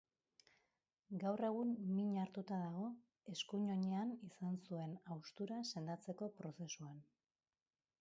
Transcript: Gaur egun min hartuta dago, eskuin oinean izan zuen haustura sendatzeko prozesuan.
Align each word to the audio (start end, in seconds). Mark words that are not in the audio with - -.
Gaur 1.23 1.43
egun 1.49 1.73
min 1.99 2.17
hartuta 2.21 2.59
dago, 2.63 2.87
eskuin 3.35 3.69
oinean 3.77 4.17
izan 4.31 4.59
zuen 4.65 4.99
haustura 5.13 5.63
sendatzeko 5.75 6.35
prozesuan. 6.43 7.03